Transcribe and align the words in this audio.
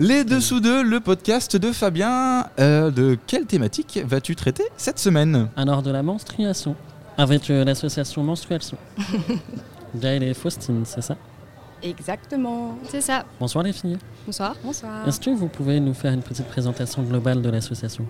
Les 0.00 0.24
Dessous 0.24 0.58
deux, 0.58 0.82
le 0.82 0.98
podcast 0.98 1.56
de 1.56 1.70
Fabien. 1.70 2.46
Euh, 2.58 2.90
de 2.90 3.16
quelle 3.28 3.46
thématique 3.46 4.00
vas-tu 4.04 4.34
traiter 4.34 4.64
cette 4.76 4.98
semaine 4.98 5.48
Alors 5.56 5.82
de 5.82 5.90
la 5.92 6.02
menstruation, 6.02 6.74
avec 7.16 7.48
euh, 7.48 7.64
l'association 7.64 8.24
Menstruation. 8.24 8.76
Gaëlle 9.94 10.24
et 10.24 10.34
Faustine, 10.34 10.82
c'est 10.84 11.00
ça 11.00 11.16
Exactement. 11.80 12.76
C'est 12.88 13.02
ça. 13.02 13.24
Bonsoir 13.38 13.62
les 13.62 13.72
filles. 13.72 13.98
Bonsoir. 14.26 14.56
Bonsoir. 14.64 15.06
Est-ce 15.06 15.20
que 15.20 15.30
vous 15.30 15.46
pouvez 15.46 15.78
nous 15.78 15.94
faire 15.94 16.12
une 16.12 16.22
petite 16.22 16.48
présentation 16.48 17.02
globale 17.04 17.40
de 17.40 17.50
l'association? 17.50 18.04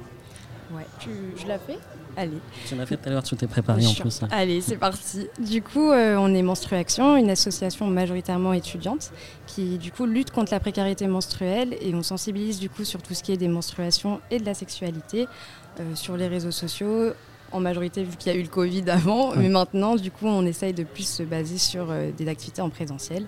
Ouais, 0.72 0.86
tu, 0.98 1.10
je 1.36 1.46
la 1.46 1.58
fais 1.58 1.78
Allez. 2.16 2.38
Tu 2.68 2.76
l'as 2.76 2.86
fait 2.86 2.96
tout 2.96 3.08
à 3.08 3.12
l'heure, 3.12 3.22
tu 3.24 3.34
t'es 3.36 3.48
préparé 3.48 3.84
en 3.86 3.92
plus. 3.92 4.22
hein. 4.22 4.28
Allez, 4.30 4.60
c'est 4.60 4.76
parti. 4.76 5.26
Du 5.40 5.60
coup, 5.62 5.90
euh, 5.90 6.16
on 6.16 6.32
est 6.32 6.42
Menstruaction, 6.42 7.16
une 7.16 7.28
association 7.28 7.86
majoritairement 7.88 8.52
étudiante 8.52 9.10
qui, 9.48 9.78
du 9.78 9.90
coup, 9.90 10.06
lutte 10.06 10.30
contre 10.30 10.52
la 10.52 10.60
précarité 10.60 11.08
menstruelle 11.08 11.76
et 11.80 11.92
on 11.94 12.04
sensibilise, 12.04 12.60
du 12.60 12.70
coup, 12.70 12.84
sur 12.84 13.02
tout 13.02 13.14
ce 13.14 13.22
qui 13.24 13.32
est 13.32 13.36
des 13.36 13.48
menstruations 13.48 14.20
et 14.30 14.38
de 14.38 14.44
la 14.46 14.54
sexualité 14.54 15.26
euh, 15.80 15.94
sur 15.96 16.16
les 16.16 16.28
réseaux 16.28 16.52
sociaux. 16.52 17.12
En 17.52 17.60
majorité, 17.60 18.02
vu 18.04 18.16
qu'il 18.16 18.32
y 18.32 18.34
a 18.34 18.38
eu 18.38 18.42
le 18.42 18.48
Covid 18.48 18.84
avant, 18.90 19.30
Ouais. 19.30 19.36
mais 19.38 19.48
maintenant, 19.48 19.96
du 19.96 20.10
coup, 20.12 20.26
on 20.26 20.44
essaye 20.46 20.72
de 20.72 20.82
plus 20.84 21.06
se 21.08 21.22
baser 21.24 21.58
sur 21.58 21.90
euh, 21.90 22.10
des 22.16 22.28
activités 22.28 22.62
en 22.62 22.70
présentiel. 22.70 23.26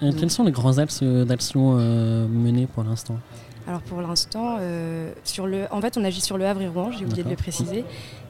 Et 0.00 0.12
quels 0.12 0.30
sont 0.30 0.44
les 0.44 0.52
grands 0.52 0.78
axes 0.78 1.00
euh, 1.02 1.24
d'action 1.24 1.76
euh, 1.78 2.26
menés 2.28 2.66
pour 2.72 2.84
l'instant 2.84 3.18
Alors 3.66 3.80
pour 3.82 4.00
l'instant, 4.00 4.56
euh, 4.60 5.12
sur 5.24 5.46
le, 5.46 5.64
en 5.70 5.80
fait, 5.80 5.96
on 5.98 6.04
agit 6.04 6.20
sur 6.20 6.38
le 6.38 6.46
Havre 6.46 6.62
et 6.62 6.68
Rouen, 6.68 6.90
j'ai 6.92 7.04
oublié 7.04 7.24
de 7.24 7.30
le 7.30 7.36
préciser. 7.36 7.84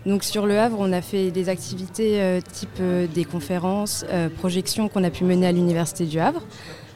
Donc 0.07 0.25
sur 0.25 0.47
le 0.47 0.59
Havre, 0.59 0.77
on 0.81 0.93
a 0.93 1.03
fait 1.03 1.31
des 1.31 1.49
activités 1.49 2.21
euh, 2.21 2.41
type 2.41 2.71
euh, 2.81 3.07
des 3.07 3.25
conférences, 3.25 4.05
euh, 4.11 4.29
projections 4.31 4.89
qu'on 4.89 5.05
a 5.05 5.11
pu 5.11 5.25
mener 5.25 5.47
à 5.47 5.53
l'Université 5.53 6.07
du 6.07 6.19
Havre. 6.19 6.43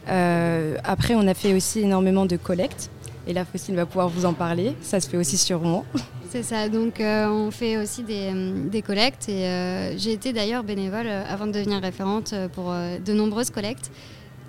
Euh, 0.08 0.76
après, 0.84 1.14
on 1.14 1.26
a 1.26 1.34
fait 1.34 1.54
aussi 1.54 1.80
énormément 1.80 2.26
de 2.26 2.36
collectes. 2.36 2.90
Et 3.26 3.32
là, 3.32 3.44
Faustine 3.44 3.76
va 3.76 3.86
pouvoir 3.86 4.08
vous 4.08 4.24
en 4.24 4.32
parler. 4.32 4.74
Ça 4.82 5.00
se 5.00 5.08
fait 5.08 5.16
aussi 5.16 5.36
sur 5.36 5.60
Rouen. 5.60 5.84
C'est 6.30 6.42
ça. 6.42 6.68
Donc, 6.68 6.98
euh, 7.00 7.28
on 7.28 7.50
fait 7.50 7.76
aussi 7.76 8.02
des, 8.02 8.30
euh, 8.34 8.68
des 8.68 8.82
collectes. 8.82 9.28
Et 9.28 9.46
euh, 9.46 9.96
j'ai 9.98 10.12
été 10.12 10.32
d'ailleurs 10.32 10.64
bénévole 10.64 11.06
euh, 11.06 11.22
avant 11.28 11.46
de 11.46 11.52
devenir 11.52 11.80
référente 11.80 12.32
euh, 12.32 12.48
pour 12.48 12.72
euh, 12.72 12.98
de 12.98 13.12
nombreuses 13.12 13.50
collectes. 13.50 13.90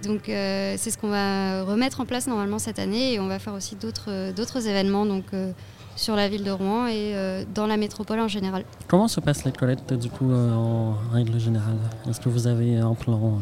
Donc, 0.04 0.30
euh, 0.30 0.76
c'est 0.78 0.92
ce 0.92 0.98
qu'on 0.98 1.09
va 1.09 1.64
remettre 1.64 2.02
en 2.02 2.06
place 2.06 2.28
normalement 2.28 2.59
cette 2.59 2.80
année. 2.80 3.14
Et 3.14 3.20
on 3.20 3.28
va 3.28 3.40
faire 3.40 3.54
aussi 3.54 3.76
d'autres 3.76 4.09
euh, 4.09 4.32
d'autres 4.32 4.68
événements 4.68 5.06
donc, 5.06 5.23
euh, 5.34 5.52
sur 5.96 6.16
la 6.16 6.28
ville 6.30 6.44
de 6.44 6.52
Rouen 6.52 6.88
et 6.88 7.14
euh, 7.16 7.44
dans 7.54 7.68
la 7.68 7.78
métropole 7.78 8.20
en 8.20 8.28
général. 8.28 8.64
Comment 8.88 9.08
se 9.08 9.20
passent 9.20 9.46
les 9.46 9.52
collectes 9.52 9.94
du 9.94 10.09
coup 10.09 10.31
euh, 10.31 10.54
en 10.54 10.96
règle 11.12 11.40
générale? 11.40 11.78
Est-ce 12.09 12.20
que 12.20 12.30
vous 12.30 12.48
avez 12.48 12.78
un 12.78 12.94
plan? 12.94 13.40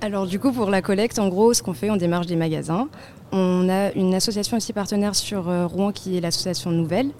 Alors 0.00 0.26
du 0.26 0.38
coup, 0.38 0.52
pour 0.52 0.70
la 0.70 0.80
collecte, 0.80 1.18
en 1.18 1.28
gros, 1.28 1.52
ce 1.54 1.62
qu'on 1.62 1.74
fait, 1.74 1.90
on 1.90 1.96
démarche 1.96 2.26
des 2.26 2.36
magasins. 2.36 2.88
On 3.32 3.68
a 3.68 3.92
une 3.92 4.14
association 4.14 4.56
aussi 4.56 4.72
partenaire 4.72 5.14
sur 5.14 5.48
euh, 5.48 5.66
Rouen 5.66 5.92
qui 5.92 6.16
est 6.16 6.20
l'association 6.20 6.70
Nouvelle. 6.70 7.10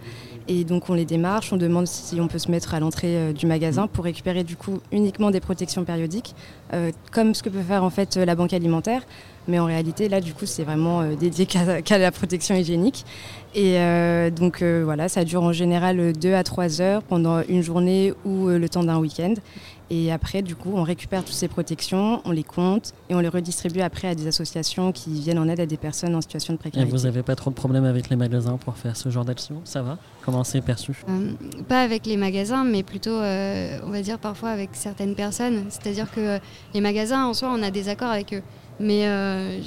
Et 0.49 0.65
donc 0.65 0.89
on 0.89 0.95
les 0.95 1.05
démarche, 1.05 1.53
on 1.53 1.59
demande 1.59 1.87
si 1.87 2.21
on 2.21 2.27
peut 2.27 2.39
se 2.39 2.51
mettre 2.51 2.73
à 2.73 2.81
l'entrée 2.81 3.17
euh, 3.17 3.33
du 3.35 3.45
magasin 3.45 3.87
pour 3.87 4.05
récupérer 4.05 4.45
du 4.45 4.57
coup 4.57 4.81
uniquement 4.91 5.31
des 5.31 5.41
protections 5.41 5.85
périodiques, 5.85 6.35
euh, 6.73 6.91
comme 7.13 7.35
ce 7.35 7.43
que 7.43 7.51
peut 7.51 7.63
faire 7.63 7.85
en 7.85 7.91
fait 7.91 8.17
euh, 8.17 8.25
la 8.25 8.35
banque 8.35 8.55
alimentaire. 8.55 9.03
Mais 9.49 9.59
en 9.59 9.65
réalité, 9.65 10.09
là, 10.09 10.21
du 10.21 10.35
coup, 10.35 10.47
c'est 10.47 10.63
vraiment 10.63 11.01
euh, 11.01 11.15
dédié 11.17 11.47
qu'à 11.47 11.83
qu'à 11.83 11.99
la 11.99 12.13
protection 12.13 12.55
hygiénique. 12.55 13.05
Et 13.55 13.79
euh, 13.79 14.31
donc 14.31 14.61
euh, 14.61 14.83
voilà, 14.85 15.09
ça 15.09 15.25
dure 15.25 15.43
en 15.43 15.53
général 15.53 16.13
2 16.13 16.35
à 16.35 16.45
3 16.45 16.81
heures 16.83 17.03
pendant 17.03 17.41
une 17.49 17.63
journée 17.63 18.13
ou 18.27 18.49
euh, 18.49 18.59
le 18.59 18.69
temps 18.69 18.85
d'un 18.85 18.99
week-end. 18.99 19.35
Et 19.91 20.13
après, 20.13 20.43
du 20.43 20.55
coup, 20.55 20.73
on 20.75 20.83
récupère 20.83 21.25
toutes 21.25 21.35
ces 21.35 21.49
protections, 21.49 22.21
on 22.27 22.31
les 22.31 22.43
compte 22.45 22.93
et 23.09 23.15
on 23.15 23.21
les 23.21 23.29
redistribue 23.29 23.81
après 23.81 24.09
à 24.09 24.15
des 24.15 24.27
associations 24.27 24.93
qui 24.93 25.19
viennent 25.19 25.39
en 25.39 25.49
aide 25.49 25.61
à 25.61 25.67
des 25.67 25.79
personnes 25.79 26.15
en 26.15 26.21
situation 26.21 26.53
de 26.53 26.59
Et 26.59 26.61
précarité. 26.61 26.91
vous 26.95 27.05
n'avez 27.05 27.23
pas 27.23 27.35
trop 27.35 27.49
de 27.49 27.55
problèmes 27.55 27.87
avec 27.87 28.11
les 28.11 28.17
magasins 28.17 28.59
pour 28.59 28.77
faire 28.77 28.99
ce 28.99 29.09
genre 29.09 29.25
d'action? 29.25 29.63
Ça 29.65 29.81
va? 29.81 29.97
Comment 30.27 30.45
c'est 30.45 30.61
perçu? 30.61 30.93
Euh, 31.09 31.33
pas 31.69 31.81
avec 31.81 32.05
les 32.05 32.19
magasins, 32.19 32.65
mais 32.65 32.83
plutôt, 32.83 33.13
euh, 33.13 33.79
on 33.87 33.89
va 33.91 34.03
dire, 34.03 34.19
parfois 34.19 34.51
avec 34.51 34.71
certaines 34.75 35.15
personnes. 35.15 35.65
C'est-à-dire 35.71 36.11
que 36.11 36.21
euh, 36.21 36.39
les 36.75 36.83
magasins, 36.83 37.25
en 37.25 37.33
soi, 37.33 37.51
on 37.51 37.63
a 37.63 37.71
des 37.71 37.89
accords 37.89 38.11
avec 38.11 38.35
eux. 38.35 38.43
Mais 38.81 39.07
euh, 39.07 39.61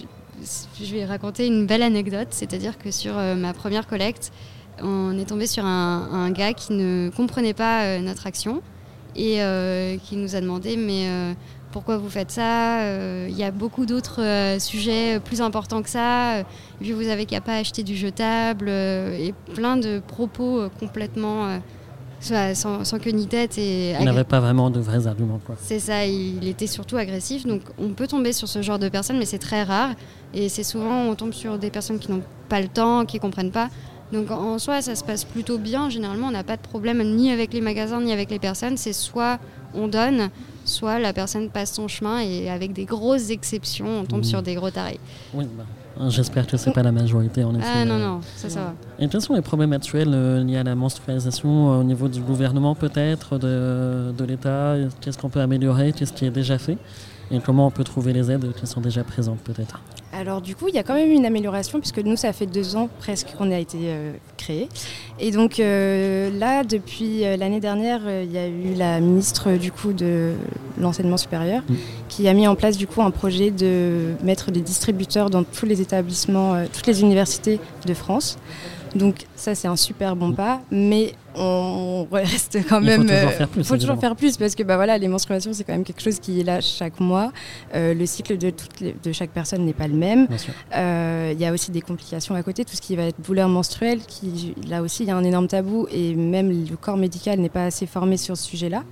je 0.80 0.94
vais 0.94 1.06
raconter 1.06 1.48
une 1.48 1.66
belle 1.66 1.84
anecdote. 1.84 2.30
C'est-à-dire 2.32 2.78
que 2.78 2.92
sur 2.92 3.18
euh, 3.18 3.36
ma 3.36 3.54
première 3.54 3.88
collecte, 3.88 4.32
on 4.82 5.18
est 5.18 5.26
tombé 5.26 5.48
sur 5.48 5.66
un, 5.66 6.32
gars 6.32 6.54
qui 6.54 6.74
ne 6.74 7.10
comprenait 7.16 7.54
pas 7.54 7.84
euh, 7.84 8.00
notre 8.00 8.26
action 8.28 8.62
et 9.16 9.40
qui 10.06 10.16
nous 10.16 10.38
a 10.38 10.42
demandé 10.42 10.78
mais 10.78 11.36
pourquoi 11.74 11.98
vous 11.98 12.10
faites 12.10 12.32
ça 12.32 12.80
Il 13.28 13.36
y 13.36 13.44
a 13.44 13.52
beaucoup 13.52 13.86
d'autres 13.86 14.56
sujets 14.58 15.20
plus 15.20 15.42
importants 15.42 15.82
que 15.82 15.90
ça. 15.90 16.40
Et 16.40 16.46
puis 16.80 16.94
vous 16.94 17.10
avez 17.10 17.26
qu'à 17.26 17.42
pas 17.42 17.58
acheter 17.58 17.84
du 17.84 17.98
jetable 17.98 18.70
et 18.70 19.34
plein 19.54 19.76
de 19.76 20.00
propos 20.00 20.70
complètement 20.80 21.60
sans, 22.22 22.84
sans 22.86 23.00
queue 23.00 23.12
ni 23.12 23.28
tête 23.28 23.58
et 23.58 23.96
Il 24.00 24.06
n'avait 24.06 24.24
pas 24.24 24.40
vraiment 24.40 24.70
de 24.70 24.80
vrais 24.80 25.08
arguments 25.08 25.40
c'est 25.60 25.80
ça, 25.80 26.06
il 26.06 26.48
était 26.48 26.68
surtout 26.68 26.98
agressif. 26.98 27.46
Donc 27.46 27.62
on 27.80 27.90
peut 27.90 28.08
tomber 28.08 28.32
sur 28.34 28.48
ce 28.48 28.62
genre 28.62 28.80
de 28.80 28.90
personnes, 28.90 29.18
mais 29.18 29.26
c'est 29.26 29.40
très 29.40 29.64
rare. 29.64 29.92
Et 30.34 30.48
c'est 30.50 30.64
souvent, 30.64 31.02
on 31.10 31.16
tombe 31.16 31.34
sur 31.34 31.58
des 31.58 31.70
personnes 31.70 32.00
qui 32.00 32.12
n'ont 32.12 32.22
pas 32.50 32.62
le 32.62 32.68
temps, 32.68 33.06
qui 33.06 33.20
comprennent 33.20 33.52
pas. 33.52 33.70
Donc 34.14 34.30
en 34.32 34.60
soi, 34.60 34.82
ça 34.82 34.96
se 34.96 35.04
passe 35.04 35.24
plutôt 35.24 35.58
bien. 35.58 35.90
Généralement, 35.90 36.28
on 36.28 36.32
n'a 36.32 36.44
pas 36.44 36.58
de 36.58 36.62
problème 36.62 37.02
ni 37.16 37.32
avec 37.32 37.54
les 37.54 37.62
magasins, 37.62 38.02
ni 38.02 38.12
avec 38.12 38.30
les 38.30 38.40
personnes. 38.40 38.78
C'est 38.78 38.94
soit 38.94 39.40
on 39.74 39.88
donne, 39.88 40.30
soit 40.66 41.00
la 41.00 41.14
personne 41.14 41.50
passe 41.50 41.74
son 41.74 41.88
chemin. 41.88 42.20
Et 42.20 42.50
avec 42.50 42.74
des 42.74 42.86
grosses 42.86 43.30
exceptions, 43.30 44.02
on 44.02 44.06
tombe 44.06 44.20
Mhm. 44.20 44.24
sur 44.26 44.42
des 44.42 44.56
gros 44.56 44.70
tarés. 44.70 45.00
Oui, 45.34 45.46
bah, 45.58 45.64
j'espère 46.10 46.48
que 46.48 46.58
c'est 46.58 46.72
pas 46.72 46.84
la 46.84 46.92
majorité 46.92 47.44
en 47.44 47.54
effet. 47.56 47.66
Ah 47.68 47.86
non, 47.86 47.98
non, 47.98 48.20
ça, 48.36 48.50
ça 48.50 48.60
va. 48.62 48.74
Et 49.00 49.08
quels 49.08 49.22
sont 49.22 49.34
les 49.34 49.42
problèmes 49.42 49.74
actuels 49.74 50.12
euh, 50.14 50.44
liés 50.44 50.58
à 50.58 50.64
la 50.64 50.76
menstrualisation 50.76 51.74
euh, 51.74 51.80
au 51.80 51.84
niveau 51.84 52.08
du 52.08 52.22
gouvernement 52.22 52.76
peut-être, 52.76 53.38
de, 53.38 54.12
de 54.18 54.24
l'État 54.24 54.76
Qu'est-ce 55.02 55.18
qu'on 55.18 55.30
peut 55.30 55.42
améliorer 55.42 55.92
Qu'est-ce 55.94 56.14
qui 56.14 56.26
est 56.26 56.32
déjà 56.32 56.58
fait? 56.58 56.78
Et 57.32 57.40
comment 57.40 57.68
on 57.68 57.72
peut 57.72 57.84
trouver 57.84 58.14
les 58.14 58.30
aides 58.30 58.54
qui 58.54 58.68
sont 58.68 58.82
déjà 58.82 59.04
présentes 59.04 59.40
peut-être 59.40 59.82
Alors 60.14 60.42
du 60.42 60.56
coup, 60.56 60.68
il 60.68 60.76
y 60.76 60.80
a 60.80 60.84
quand 60.84 60.94
même 60.96 61.10
eu 61.10 61.14
une 61.14 61.26
amélioration 61.26 61.80
puisque 61.80 62.00
nous, 62.00 62.18
ça 62.18 62.34
fait 62.34 62.46
deux 62.46 62.76
ans 62.76 62.90
presque 63.00 63.28
qu'on 63.38 63.52
a 63.52 63.58
été 63.58 63.78
euh, 63.84 64.12
créé. 64.38 64.68
Et 65.20 65.32
donc 65.32 65.60
euh, 65.60 66.30
là, 66.38 66.64
depuis 66.64 67.26
euh, 67.26 67.38
l'année 67.38 67.60
dernière, 67.60 68.02
euh, 68.06 68.24
il 68.26 68.32
y 68.32 68.38
a 68.38 68.48
eu 68.48 68.74
la 68.76 69.00
ministre 69.00 69.54
du 69.54 69.72
coup 69.72 69.94
de 69.94 70.34
l'enseignement 70.78 71.18
supérieur 71.18 71.62
Mm. 71.70 71.74
qui 72.10 72.28
a 72.28 72.34
mis 72.34 72.48
en 72.48 72.56
place 72.56 72.78
du 72.78 72.88
coup 72.88 73.02
un 73.02 73.12
projet 73.12 73.52
de 73.52 74.14
mettre 74.24 74.52
des 74.52 74.62
distributeurs 74.62 75.30
dans 75.30 75.44
tous 75.44 75.66
les 75.66 75.82
établissements, 75.82 76.66
toutes 76.74 76.88
les 76.88 77.02
universités 77.02 77.60
de 77.86 77.94
France. 77.94 78.38
Donc 78.96 79.26
ça, 79.36 79.56
c'est 79.56 79.68
un 79.68 79.76
super 79.78 80.16
bon 80.16 80.34
pas, 80.34 80.62
mais 80.70 81.14
on 81.34 82.06
reste 82.12 82.58
quand 82.68 82.82
Il 82.82 82.90
faut 82.92 82.98
même. 82.98 83.02
toujours 83.08 83.16
euh, 83.16 83.30
faire 83.30 83.48
plus, 83.48 83.64
faut 83.64 83.78
toujours 83.78 84.00
faire 84.00 84.16
plus 84.18 84.36
parce 84.38 84.54
que 84.54 84.64
bah 84.64 84.76
voilà, 84.76 84.98
les 84.98 85.08
menstruations, 85.08 85.54
c'est 85.54 85.64
quand 85.64 85.72
même 85.72 85.86
quelque 85.86 86.02
chose 86.02 86.20
qui 86.20 86.42
est 86.42 86.44
là 86.44 86.60
chaque 86.60 87.00
mois. 87.00 87.32
Euh, 87.74 87.94
le 87.94 88.06
cycle 88.06 88.38
de, 88.38 88.50
toutes 88.50 88.82
les- 88.82 88.96
de 89.02 89.12
chaque 89.14 89.30
personne 89.32 89.64
n'est 89.66 89.72
pas 89.74 89.88
le 89.88 89.94
même. 89.96 90.28
Euh, 90.76 91.32
Il 91.34 91.40
y 91.40 91.46
a 91.46 91.54
aussi 91.54 91.72
des 91.72 91.82
complications 91.82 92.36
à 92.36 92.44
côté, 92.44 92.66
tout 92.66 92.76
ce 92.76 92.82
qui 92.82 92.96
va 92.98 93.04
être 93.04 93.22
douleur 93.22 93.48
menstruelle, 93.48 94.00
qui 94.02 94.54
là 94.68 94.82
aussi 94.82 95.04
il 95.04 95.08
y 95.08 95.12
a 95.12 95.16
un 95.16 95.24
énorme 95.24 95.48
tabou 95.48 95.88
et 95.92 96.14
même 96.16 96.50
le 96.52 96.76
corps 96.76 96.98
médical 96.98 97.40
n'est 97.40 97.50
pas 97.50 97.66
assez 97.66 97.86
formé 97.86 98.18
sur 98.18 98.36
ce 98.36 98.44
sujet-là. 98.46 98.84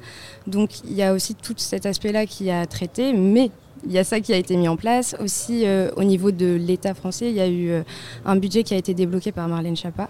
Donc 0.47 0.79
il 0.85 0.93
y 0.93 1.03
a 1.03 1.13
aussi 1.13 1.35
tout 1.35 1.53
cet 1.57 1.85
aspect-là 1.85 2.25
qui 2.25 2.49
a 2.49 2.65
traité, 2.65 3.11
mais 3.13 3.51
il 3.85 3.91
y 3.91 3.97
a 3.97 4.03
ça 4.03 4.19
qui 4.19 4.33
a 4.33 4.37
été 4.37 4.55
mis 4.55 4.67
en 4.67 4.77
place. 4.77 5.15
Aussi 5.19 5.65
euh, 5.65 5.89
au 5.95 6.03
niveau 6.03 6.31
de 6.31 6.55
l'État 6.55 6.93
français, 6.93 7.29
il 7.29 7.35
y 7.35 7.41
a 7.41 7.47
eu 7.47 7.69
euh, 7.69 7.83
un 8.25 8.35
budget 8.35 8.63
qui 8.63 8.73
a 8.73 8.77
été 8.77 8.93
débloqué 8.93 9.31
par 9.31 9.47
Marlène 9.47 9.75
Schiappa. 9.75 10.09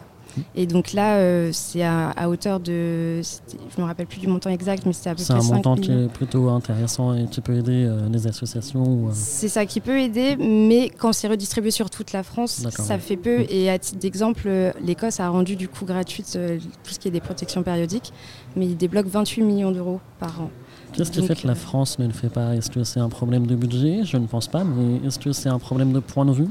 Et 0.55 0.65
donc 0.65 0.93
là, 0.93 1.17
euh, 1.17 1.49
c'est 1.53 1.83
à, 1.83 2.09
à 2.11 2.29
hauteur 2.29 2.59
de, 2.59 3.21
je 3.21 3.81
me 3.81 3.85
rappelle 3.85 4.07
plus 4.07 4.19
du 4.19 4.27
montant 4.27 4.49
exact, 4.49 4.85
mais 4.85 4.93
c'était 4.93 5.09
à 5.09 5.15
peu 5.15 5.21
C'est 5.21 5.33
près 5.33 5.41
un 5.41 5.45
5 5.45 5.55
montant 5.55 5.75
qui 5.75 5.91
est 5.91 6.11
plutôt 6.11 6.49
intéressant 6.49 7.15
et 7.15 7.25
qui 7.25 7.41
peut 7.41 7.55
aider 7.55 7.85
euh, 7.85 8.07
les 8.09 8.27
associations. 8.27 8.83
ou, 8.83 9.07
euh, 9.07 9.11
C'est 9.13 9.47
ça 9.47 9.65
qui 9.65 9.79
peut 9.79 9.99
aider, 9.99 10.35
mais 10.37 10.89
quand 10.89 11.13
c'est 11.13 11.27
redistribué 11.27 11.71
sur 11.71 11.89
toute 11.89 12.11
la 12.11 12.23
France, 12.23 12.65
ça 12.69 12.95
ouais. 12.95 12.99
fait 12.99 13.17
peu. 13.17 13.39
Mm. 13.39 13.45
Et 13.49 13.69
à 13.69 13.79
titre 13.79 13.99
d'exemple, 13.99 14.49
l'Écosse 14.81 15.19
a 15.19 15.29
rendu 15.29 15.55
du 15.55 15.67
coup 15.67 15.85
gratuite 15.85 16.37
tout 16.83 16.93
ce 16.93 16.99
qui 16.99 17.07
est 17.07 17.11
des 17.11 17.21
protections 17.21 17.63
périodiques, 17.63 18.13
mais 18.55 18.65
il 18.65 18.77
débloque 18.77 19.07
28 19.07 19.41
millions 19.43 19.71
d'euros 19.71 19.99
par 20.19 20.41
an. 20.41 20.49
Qu'est-ce 20.93 21.11
qui 21.11 21.25
fait 21.25 21.35
que 21.41 21.47
la 21.47 21.53
euh, 21.53 21.55
France 21.55 21.99
ne 21.99 22.07
le 22.07 22.13
fait 22.13 22.29
pas? 22.29 22.55
Est-ce 22.55 22.69
que 22.69 22.83
c'est 22.83 22.99
un 22.99 23.09
problème 23.09 23.47
de 23.47 23.55
budget? 23.55 24.01
Je 24.03 24.17
ne 24.17 24.27
pense 24.27 24.47
pas, 24.47 24.63
mais 24.63 25.07
est-ce 25.07 25.19
que 25.19 25.31
c'est 25.31 25.49
un 25.49 25.59
problème 25.59 25.91
de 25.93 25.99
point 25.99 26.25
de 26.25 26.31
vue? 26.33 26.47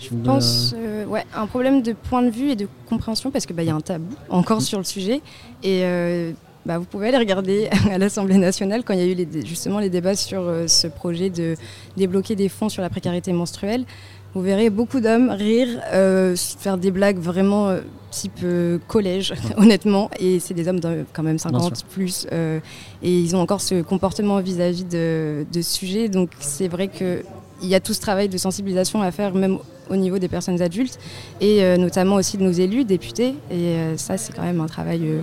Je 0.00 0.08
pense, 0.24 0.74
euh, 0.76 1.04
ouais, 1.06 1.24
un 1.34 1.46
problème 1.46 1.82
de 1.82 1.92
point 1.92 2.22
de 2.22 2.30
vue 2.30 2.50
et 2.50 2.56
de 2.56 2.66
compréhension 2.88 3.30
parce 3.30 3.46
que 3.46 3.52
bah, 3.52 3.62
y 3.62 3.70
a 3.70 3.74
un 3.74 3.80
tabou 3.80 4.14
encore 4.30 4.58
Mm. 4.58 4.62
sur 4.62 4.78
le 4.78 4.84
sujet 4.84 5.20
et 5.62 5.84
euh, 5.84 6.32
bah, 6.66 6.78
vous 6.78 6.84
pouvez 6.86 7.08
aller 7.08 7.18
regarder 7.18 7.68
à 7.90 7.98
l'Assemblée 7.98 8.38
nationale 8.38 8.82
quand 8.84 8.94
il 8.94 9.00
y 9.00 9.02
a 9.02 9.06
eu 9.06 9.14
les 9.14 9.46
justement 9.46 9.78
les 9.78 9.90
débats 9.90 10.16
sur 10.16 10.40
euh, 10.40 10.66
ce 10.66 10.88
projet 10.88 11.30
de 11.30 11.54
débloquer 11.96 12.34
des 12.34 12.48
fonds 12.48 12.68
sur 12.68 12.82
la 12.82 12.90
précarité 12.90 13.32
menstruelle. 13.32 13.84
Vous 14.34 14.40
verrez 14.40 14.70
beaucoup 14.70 15.00
d'hommes 15.00 15.28
rire, 15.28 15.68
euh, 15.92 16.34
faire 16.36 16.78
des 16.78 16.90
blagues 16.90 17.18
vraiment 17.18 17.68
euh, 17.68 17.80
type 18.10 18.40
euh, 18.42 18.78
collège, 18.88 19.34
honnêtement. 19.58 20.10
Et 20.18 20.40
c'est 20.40 20.54
des 20.54 20.68
hommes 20.68 20.80
de 20.80 21.04
quand 21.12 21.22
même 21.22 21.38
50 21.38 21.76
sûr. 21.76 21.86
plus. 21.88 22.26
et 22.30 22.60
ils 23.02 23.36
ont 23.36 23.40
encore 23.40 23.60
ce 23.60 23.82
comportement 23.82 24.40
vis-à-vis 24.40 24.84
de, 24.84 25.44
de 25.52 25.62
ce 25.62 25.78
sujet. 25.78 26.08
Donc 26.08 26.30
c'est 26.40 26.68
vrai 26.68 26.88
qu'il 26.88 27.24
y 27.62 27.74
a 27.74 27.80
tout 27.80 27.92
ce 27.92 28.00
travail 28.00 28.28
de 28.28 28.38
sensibilisation 28.38 29.02
à 29.02 29.10
faire, 29.10 29.34
même 29.34 29.58
au 29.90 29.96
niveau 29.96 30.18
des 30.18 30.28
personnes 30.28 30.62
adultes 30.62 30.98
et 31.40 31.76
notamment 31.76 32.14
aussi 32.14 32.38
de 32.38 32.44
nos 32.44 32.52
élus, 32.52 32.84
députés. 32.84 33.34
Et 33.50 33.76
ça, 33.96 34.16
c'est 34.16 34.32
quand 34.32 34.42
même 34.42 34.60
un 34.60 34.66
travail 34.66 35.22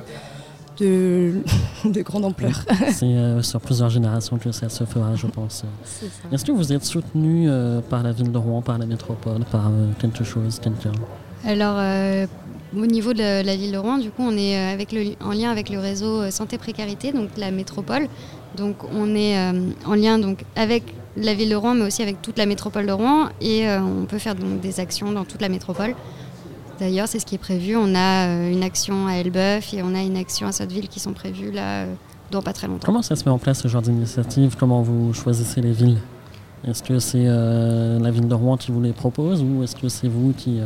de, 0.79 1.33
de 1.85 2.01
grande 2.01 2.25
ampleur. 2.25 2.63
C'est 2.91 3.05
euh, 3.05 3.41
sur 3.41 3.59
plusieurs 3.61 3.89
générations 3.89 4.37
que 4.37 4.51
ça 4.51 4.69
se 4.69 4.83
fera, 4.83 5.15
je 5.15 5.27
pense. 5.27 5.63
Est-ce 6.31 6.45
que 6.45 6.51
vous 6.51 6.73
êtes 6.73 6.83
soutenu 6.85 7.49
euh, 7.49 7.81
par 7.81 8.03
la 8.03 8.11
ville 8.11 8.31
de 8.31 8.37
Rouen, 8.37 8.61
par 8.61 8.77
la 8.77 8.85
métropole, 8.85 9.43
par 9.51 9.67
euh, 9.67 9.87
quelque 9.99 10.23
chose, 10.23 10.59
quelqu'un? 10.59 10.91
Alors, 11.45 11.75
euh, 11.77 12.25
au 12.75 12.85
niveau 12.85 13.13
de 13.13 13.19
la, 13.19 13.43
la 13.43 13.55
ville 13.55 13.71
de 13.71 13.77
Rouen, 13.77 13.97
du 13.97 14.09
coup, 14.09 14.23
on 14.23 14.35
est 14.37 14.57
avec 14.57 14.91
le, 14.91 15.13
en 15.23 15.31
lien 15.31 15.49
avec 15.51 15.69
le 15.69 15.79
réseau 15.79 16.29
Santé 16.31 16.57
Précarité, 16.57 17.11
donc 17.11 17.29
la 17.37 17.51
métropole. 17.51 18.07
Donc, 18.55 18.77
on 18.93 19.15
est 19.15 19.37
euh, 19.37 19.69
en 19.85 19.93
lien 19.95 20.17
donc, 20.19 20.43
avec 20.55 20.83
la 21.17 21.33
ville 21.33 21.49
de 21.49 21.55
Rouen, 21.55 21.75
mais 21.75 21.85
aussi 21.85 22.01
avec 22.01 22.21
toute 22.21 22.37
la 22.37 22.45
métropole 22.45 22.85
de 22.87 22.91
Rouen. 22.91 23.29
Et 23.41 23.67
euh, 23.67 23.79
on 23.81 24.05
peut 24.05 24.17
faire 24.17 24.35
donc, 24.35 24.59
des 24.61 24.79
actions 24.79 25.11
dans 25.11 25.25
toute 25.25 25.41
la 25.41 25.49
métropole. 25.49 25.95
D'ailleurs, 26.79 27.07
c'est 27.07 27.19
ce 27.19 27.25
qui 27.25 27.35
est 27.35 27.39
prévu. 27.39 27.75
On 27.75 27.93
a 27.93 28.27
euh, 28.27 28.51
une 28.51 28.63
action 28.63 29.07
à 29.07 29.13
Elbeuf 29.13 29.73
et 29.73 29.83
on 29.83 29.93
a 29.93 30.01
une 30.01 30.15
action 30.15 30.47
à 30.47 30.51
Sotteville 30.51 30.87
qui 30.87 30.99
sont 30.99 31.13
prévues 31.13 31.51
là, 31.51 31.83
euh, 31.83 31.93
dans 32.31 32.41
pas 32.41 32.53
très 32.53 32.67
longtemps. 32.67 32.85
Comment 32.85 33.01
ça 33.01 33.15
se 33.15 33.25
met 33.25 33.31
en 33.31 33.37
place 33.37 33.61
ce 33.61 33.67
genre 33.67 33.81
d'initiative? 33.81 34.55
Comment 34.57 34.81
vous 34.81 35.13
choisissez 35.13 35.61
les 35.61 35.73
villes? 35.73 35.97
Est-ce 36.65 36.81
que 36.83 36.99
c'est 36.99 37.25
euh, 37.25 37.99
la 37.99 38.11
ville 38.11 38.27
de 38.27 38.33
Rouen 38.33 38.57
qui 38.57 38.71
vous 38.71 38.81
les 38.81 38.93
propose 38.93 39.43
ou 39.43 39.63
est-ce 39.63 39.75
que 39.75 39.89
c'est 39.89 40.07
vous 40.07 40.33
qui 40.33 40.59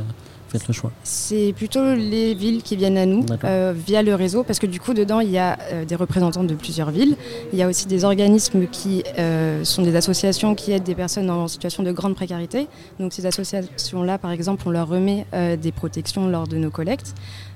faites 0.54 0.68
le 0.68 0.74
choix 0.74 0.92
C'est 1.04 1.54
plutôt 1.56 1.94
les 1.96 2.34
villes 2.34 2.62
qui 2.62 2.76
viennent 2.76 2.98
à 2.98 3.06
nous 3.06 3.26
euh, 3.44 3.74
via 3.76 4.02
le 4.02 4.16
réseau, 4.16 4.44
parce 4.44 4.60
que 4.60 4.68
du 4.68 4.80
coup, 4.80 4.94
dedans, 4.94 5.20
il 5.20 5.32
y 5.32 5.38
a 5.38 5.58
euh, 5.72 5.86
des 5.86 5.96
représentants 5.96 6.44
de 6.44 6.54
plusieurs 6.54 6.92
villes. 6.92 7.18
Il 7.52 7.60
y 7.60 7.64
a 7.64 7.68
aussi 7.68 7.88
des 7.88 8.06
organismes 8.06 8.68
qui 8.68 9.04
euh, 9.18 9.64
sont 9.64 9.82
des 9.82 9.96
associations 9.96 10.56
qui 10.56 10.72
aident 10.72 10.84
des 10.84 10.96
personnes 10.96 11.30
en 11.30 11.48
situation 11.48 11.84
de 11.84 11.92
grande 11.92 12.16
précarité. 12.16 12.68
Donc 13.00 13.14
ces 13.14 13.26
associations-là, 13.26 14.18
par 14.18 14.32
exemple, 14.32 14.64
on 14.68 14.72
leur 14.72 14.88
remet 14.88 15.26
des 15.58 15.72
protections 15.72 16.28
lors 16.28 16.48
de 16.48 16.58
nos 16.58 16.70
collectes. 16.70 17.16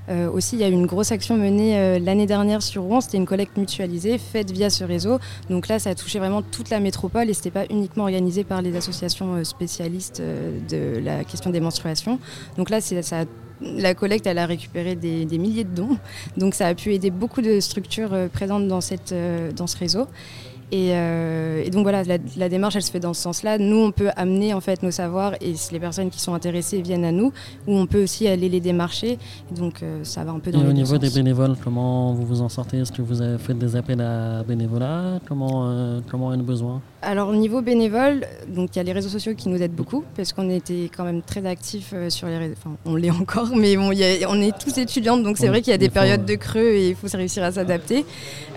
Euh, 0.10 0.30
aussi, 0.32 0.56
il 0.56 0.60
y 0.60 0.64
a 0.64 0.70
eu 0.70 0.74
une 0.74 0.86
grosse 0.86 1.12
action 1.12 1.36
menée 1.36 1.78
euh, 1.78 2.00
l'année 2.00 2.26
dernière 2.26 2.62
sur 2.62 2.84
Rouen. 2.84 3.02
C'était 3.02 3.18
une 3.18 3.26
collecte 3.26 3.58
mutualisée 3.58 4.18
faite 4.18 4.52
via 4.52 4.70
ce 4.70 4.84
réseau. 4.84 5.20
Donc 5.50 5.68
là, 5.68 5.80
ça 5.80 5.90
a 5.90 5.96
touché 5.96 6.20
vraiment 6.20 6.42
toute 6.42 6.70
la 6.70 6.80
métropole 6.80 7.30
et 7.30 7.34
c'était 7.34 7.52
pas 7.52 7.66
uniquement 7.70 8.04
organisé 8.04 8.44
par 8.44 8.62
les 8.62 8.76
associations 8.76 9.36
euh, 9.36 9.44
spécialistes 9.44 10.22
de 10.22 11.00
la 11.00 11.24
question 11.24 11.50
des 11.50 11.60
menstruations. 11.60 12.20
Donc 12.58 12.70
là, 12.70 12.80
ça 13.02 13.26
la 13.62 13.96
collecte, 13.96 14.28
elle 14.28 14.38
a 14.38 14.46
récupéré 14.46 14.96
des, 14.96 15.26
des 15.26 15.38
milliers 15.40 15.64
de 15.64 15.76
dons. 15.76 15.98
Donc 16.38 16.54
ça 16.54 16.68
a 16.68 16.76
pu 16.76 16.94
aider 16.94 17.10
beaucoup 17.10 17.42
de 17.42 17.60
structures 17.60 18.14
euh, 18.14 18.28
présentes 18.28 18.68
dans, 18.68 18.82
cette, 18.82 19.12
euh, 19.14 19.52
dans 19.52 19.66
ce 19.68 19.78
réseau. 19.78 20.06
Et, 20.70 20.90
euh, 20.92 21.64
et 21.66 21.70
donc 21.70 21.84
voilà, 21.84 22.04
la, 22.04 22.18
la 22.36 22.50
démarche, 22.50 22.76
elle 22.76 22.84
se 22.84 22.92
fait 22.92 23.00
dans 23.00 23.14
ce 23.14 23.22
sens-là. 23.22 23.58
Nous, 23.58 23.78
on 23.78 23.92
peut 23.92 24.10
amener 24.18 24.54
en 24.54 24.60
fait 24.60 24.84
nos 24.84 24.92
savoirs 24.92 25.34
et 25.40 25.56
si 25.56 25.72
les 25.74 25.80
personnes 25.80 26.10
qui 26.10 26.20
sont 26.20 26.34
intéressées 26.34 26.82
viennent 26.82 27.06
à 27.06 27.14
nous, 27.14 27.32
ou 27.68 27.78
on 27.78 27.88
peut 27.88 28.04
aussi 28.04 28.28
aller 28.28 28.50
les 28.50 28.60
démarcher. 28.60 29.14
Et 29.50 29.56
donc 29.58 29.82
euh, 29.82 30.04
ça 30.04 30.26
va 30.26 30.34
un 30.34 30.40
peu 30.40 30.50
Et 30.50 30.58
les 30.58 30.66
au 30.66 30.74
niveau 30.74 30.98
des 30.98 31.10
bénévoles, 31.10 31.56
comment 31.64 32.14
vous 32.14 32.26
vous 32.26 32.42
en 32.42 32.50
sortez? 32.50 32.80
Est-ce 32.80 32.92
que 32.92 33.02
vous 33.02 33.22
avez 33.22 33.38
fait 33.38 33.54
des 33.54 33.78
appels 33.78 34.02
à 34.02 34.44
bénévolat? 34.44 35.20
Comment, 35.26 35.70
euh, 35.70 36.02
comment 36.12 36.34
est 36.34 36.38
le 36.38 36.44
besoin? 36.44 36.82
Alors 37.04 37.30
au 37.30 37.36
niveau 37.36 37.62
bénévole, 37.62 38.26
donc 38.48 38.76
il 38.76 38.78
y 38.78 38.80
a 38.80 38.84
les 38.84 38.92
réseaux 38.92 39.08
sociaux 39.10 39.36
qui 39.36 39.50
nous 39.50 39.62
aident 39.62 39.76
beaucoup 39.76 40.04
parce 40.16 40.34
qu'on 40.34 40.50
était 40.50 40.90
quand 40.96 41.04
même 41.04 41.22
très 41.22 41.46
actifs 41.46 41.92
euh, 41.94 42.10
sur 42.10 42.28
les 42.28 42.40
réseaux. 42.40 42.56
Enfin, 42.58 42.76
on 42.86 42.96
l'est 42.96 43.12
encore, 43.22 43.56
mais 43.56 43.76
bon, 43.78 43.92
il 43.92 44.00
y 44.00 44.04
a- 44.24 44.28
on 44.30 44.42
est 44.42 44.58
tous 44.58 44.76
étudiantes, 44.80 45.22
donc 45.22 45.38
c'est 45.38 45.44
Oui, 45.44 45.50
vrai 45.50 45.62
qu'il 45.62 45.70
y 45.70 45.76
a 45.76 45.78
des 45.78 45.90
périodes 45.90 46.26
de 46.26 46.34
creux 46.36 46.60
et 46.74 46.90
il 46.90 46.96
faut 46.96 47.08
réussir 47.16 47.44
à 47.44 47.52
s'adapter. 47.52 48.04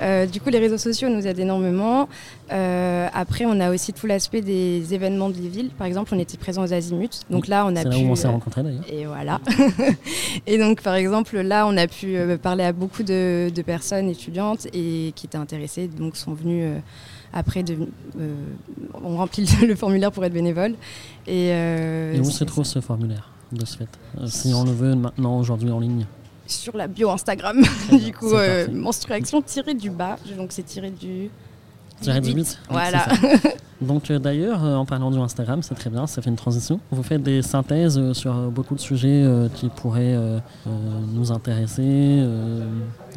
Euh, 0.00 0.24
du 0.24 0.40
coup, 0.40 0.48
les 0.48 0.58
réseaux 0.58 0.78
sociaux 0.78 1.10
nous 1.10 1.26
aident 1.26 1.38
énormément. 1.40 2.08
Euh, 2.50 3.08
après, 3.12 3.44
on 3.44 3.60
a 3.60 3.70
aussi 3.70 3.92
tout 3.92 4.06
l'aspect 4.06 4.40
des 4.40 4.94
événements 4.94 5.28
de 5.28 5.36
les 5.36 5.48
villes. 5.48 5.70
Par 5.76 5.86
exemple, 5.86 6.12
on 6.14 6.18
était 6.18 6.38
présents 6.38 6.64
aux 6.64 6.72
Azimuts, 6.72 7.20
donc 7.28 7.46
là, 7.46 7.66
on 7.66 7.76
a 7.76 7.82
C'est 7.82 7.88
là 7.90 7.96
pu. 7.96 8.04
où 8.04 8.08
on 8.10 8.16
s'est 8.16 8.26
rencontrés 8.26 8.62
d'ailleurs. 8.62 8.84
et 8.90 9.04
voilà. 9.04 9.38
et 10.46 10.56
donc, 10.56 10.80
par 10.80 10.94
exemple, 10.94 11.38
là, 11.40 11.66
on 11.66 11.76
a 11.76 11.86
pu 11.86 12.16
parler 12.42 12.64
à 12.64 12.72
beaucoup 12.72 13.02
de, 13.02 13.50
de 13.54 13.62
personnes 13.62 14.08
étudiantes 14.08 14.66
et 14.72 15.12
qui 15.14 15.26
étaient 15.26 15.36
intéressées, 15.36 15.88
donc 15.88 16.16
sont 16.16 16.32
venues 16.32 16.62
euh, 16.64 16.78
après. 17.32 17.62
De, 17.62 17.76
euh, 18.20 18.34
on 19.02 19.16
remplit 19.16 19.46
le, 19.60 19.66
le 19.68 19.74
formulaire 19.74 20.12
pour 20.12 20.24
être 20.24 20.32
bénévole. 20.32 20.72
Et, 21.26 21.50
euh, 21.52 22.14
Et 22.14 22.20
où 22.20 22.24
se 22.24 22.44
trouve 22.44 22.64
ce 22.64 22.80
formulaire 22.80 23.28
de 23.52 23.64
ce 23.64 23.76
fait 23.78 23.88
Euh, 24.20 24.26
Si 24.26 24.52
on 24.54 24.64
le 24.64 24.72
veut 24.72 24.94
maintenant, 24.94 25.38
aujourd'hui 25.38 25.70
en 25.70 25.80
ligne? 25.80 26.06
Sur 26.46 26.76
la 26.76 26.88
bio 26.88 27.10
Instagram, 27.10 27.62
du 27.92 28.12
coup, 28.12 28.32
menstruation 28.72 29.40
tirée 29.42 29.74
du 29.74 29.90
bas. 29.90 30.16
Donc, 30.36 30.48
c'est 30.50 30.64
tiré 30.64 30.90
du. 30.90 31.30
Tiré 32.00 32.20
du 32.20 32.30
huit. 32.30 32.36
8. 32.38 32.58
Voilà. 32.70 33.06
Donc 33.80 34.10
euh, 34.10 34.18
d'ailleurs, 34.18 34.64
euh, 34.64 34.74
en 34.76 34.84
parlant 34.84 35.10
du 35.10 35.18
Instagram, 35.18 35.62
c'est 35.62 35.74
très 35.74 35.90
bien, 35.90 36.06
ça 36.06 36.20
fait 36.20 36.28
une 36.30 36.36
transition. 36.36 36.80
Vous 36.90 37.02
faites 37.02 37.22
des 37.22 37.40
synthèses 37.40 37.98
euh, 37.98 38.12
sur 38.12 38.34
beaucoup 38.50 38.74
de 38.74 38.80
sujets 38.80 39.24
qui 39.54 39.68
pourraient 39.68 40.16
nous 41.12 41.32
intéresser. 41.32 42.22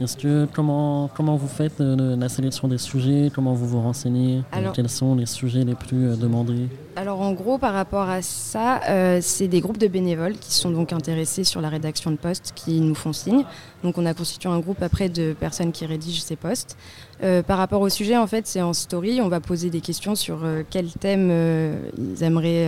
Est-ce 0.02 0.18
que 0.18 0.48
comment 0.54 1.10
comment 1.16 1.36
vous 1.36 1.48
faites 1.48 1.80
euh, 1.80 2.16
la 2.16 2.28
sélection 2.30 2.68
des 2.68 2.78
sujets? 2.78 3.32
Comment 3.34 3.54
vous 3.54 3.68
vous 3.68 3.82
renseignez? 3.82 4.42
Alors- 4.52 4.74
Quels 4.74 4.90
sont 4.90 5.16
les 5.16 5.26
sujets 5.28 5.64
les 5.64 5.76
plus 5.76 6.08
euh, 6.10 6.16
demandés? 6.16 6.68
Alors 6.96 7.22
en 7.22 7.32
gros, 7.32 7.58
par 7.58 7.74
rapport 7.74 8.08
à 8.10 8.22
ça, 8.22 8.82
euh, 8.90 9.20
c'est 9.22 9.48
des 9.48 9.62
groupes 9.62 9.78
de 9.80 9.88
bénévoles 9.88 10.38
qui 10.38 10.54
sont 10.54 10.70
donc 10.72 10.94
intéressés 10.94 11.44
sur 11.44 11.60
la 11.62 11.70
rédaction 11.70 12.12
de 12.12 12.18
postes 12.18 12.54
qui 12.56 12.82
nous 12.82 12.96
font 12.96 13.14
signe. 13.14 13.44
Donc 13.84 13.98
on 13.98 14.06
a 14.06 14.14
constitué 14.14 14.50
un 14.50 14.60
groupe 14.60 14.82
après 14.82 15.10
de 15.10 15.34
personnes 15.40 15.72
qui 15.72 15.86
rédigent 15.86 16.22
ces 16.22 16.36
postes. 16.36 16.78
Par 17.48 17.58
rapport 17.58 17.80
au 17.80 17.88
sujet, 17.88 18.18
en 18.18 18.28
fait, 18.28 18.48
c'est 18.48 18.62
en 18.62 18.74
story. 18.74 19.22
On 19.22 19.30
va 19.30 19.40
poser 19.40 19.70
des 19.70 19.80
questions 19.80 20.14
sur 20.14 20.40
quel 20.70 20.92
thème 20.92 21.32
ils 21.98 22.22
aimeraient 22.22 22.68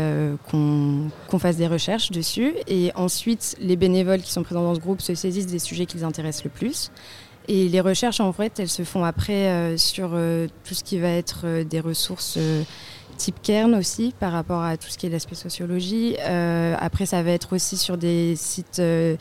qu'on 0.50 1.10
qu'on 1.28 1.40
fasse 1.40 1.58
des 1.58 1.68
recherches 1.68 2.10
dessus. 2.12 2.54
Et 2.68 2.92
ensuite, 2.96 3.58
les 3.60 3.76
bénévoles 3.76 4.22
qui 4.22 4.32
sont 4.32 4.44
présents 4.44 4.64
dans 4.64 4.76
ce 4.76 4.80
groupe 4.80 5.02
se 5.02 5.14
saisissent 5.14 5.48
des 5.48 5.60
sujets 5.60 5.86
qui 5.86 5.98
les 5.98 6.04
intéressent 6.06 6.46
le 6.46 6.52
plus. 6.52 6.90
Et 7.48 7.68
les 7.68 7.82
recherches, 7.82 8.20
en 8.20 8.34
fait, 8.34 8.60
elles 8.60 8.70
se 8.70 8.84
font 8.84 9.04
après 9.04 9.50
euh, 9.50 9.78
sur 9.78 10.12
euh, 10.14 10.48
tout 10.64 10.74
ce 10.74 10.84
qui 10.84 11.00
va 11.00 11.10
être 11.10 11.42
euh, 11.44 11.64
des 11.64 11.80
ressources 11.80 12.36
euh, 12.38 12.64
type 13.18 13.36
Kern 13.42 13.76
aussi, 13.76 14.14
par 14.20 14.32
rapport 14.32 14.64
à 14.64 14.78
tout 14.78 14.90
ce 14.90 14.98
qui 14.98 15.06
est 15.06 15.10
l'aspect 15.10 15.36
sociologie. 15.36 16.18
Euh, 16.22 16.76
après, 16.80 17.06
ça 17.06 17.22
va 17.24 17.32
être 17.32 17.54
aussi 17.54 17.78
sur 17.78 17.98
des 17.98 18.36
sites 18.36 18.80
euh, 18.80 19.16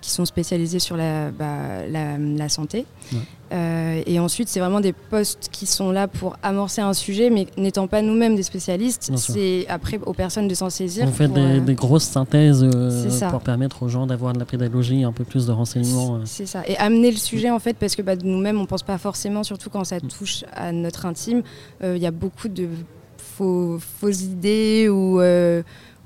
qui 0.00 0.10
sont 0.10 0.24
spécialisés 0.24 0.78
sur 0.78 0.96
la, 0.96 1.30
bah, 1.30 1.86
la, 1.88 2.18
la 2.18 2.48
santé. 2.48 2.86
Ouais. 3.12 3.18
Euh, 3.52 4.02
et 4.06 4.18
ensuite, 4.18 4.48
c'est 4.48 4.58
vraiment 4.58 4.80
des 4.80 4.92
postes 4.92 5.48
qui 5.52 5.66
sont 5.66 5.92
là 5.92 6.08
pour 6.08 6.36
amorcer 6.42 6.80
un 6.80 6.94
sujet, 6.94 7.30
mais 7.30 7.46
n'étant 7.56 7.86
pas 7.86 8.02
nous-mêmes 8.02 8.34
des 8.34 8.42
spécialistes, 8.42 9.12
c'est 9.16 9.66
après 9.68 10.00
aux 10.04 10.12
personnes 10.14 10.48
de 10.48 10.54
s'en 10.54 10.68
saisir. 10.68 11.06
Vous 11.06 11.12
faites 11.12 11.28
pour, 11.28 11.36
des, 11.36 11.58
euh, 11.58 11.60
des 11.60 11.74
grosses 11.74 12.04
synthèses 12.04 12.64
euh, 12.64 13.30
pour 13.30 13.40
permettre 13.40 13.84
aux 13.84 13.88
gens 13.88 14.06
d'avoir 14.06 14.32
de 14.32 14.38
la 14.40 14.44
pédagogie, 14.44 15.04
un 15.04 15.12
peu 15.12 15.24
plus 15.24 15.46
de 15.46 15.52
renseignements. 15.52 16.20
C'est 16.24 16.46
ça. 16.46 16.62
Et 16.66 16.76
amener 16.78 17.10
le 17.10 17.16
sujet, 17.16 17.50
en 17.50 17.60
fait, 17.60 17.76
parce 17.76 17.94
que 17.94 18.02
bah, 18.02 18.16
nous-mêmes, 18.16 18.60
on 18.60 18.66
pense 18.66 18.82
pas 18.82 18.98
forcément, 18.98 19.44
surtout 19.44 19.70
quand 19.70 19.84
ça 19.84 20.00
touche 20.00 20.44
à 20.52 20.72
notre 20.72 21.06
intime, 21.06 21.42
il 21.84 21.98
y 21.98 22.06
a 22.06 22.10
beaucoup 22.10 22.48
de 22.48 22.68
faux, 23.16 23.78
fausses 24.00 24.22
idées 24.22 24.88
ou, 24.88 25.20